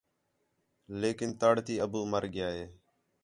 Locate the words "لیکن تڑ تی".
1.01-1.75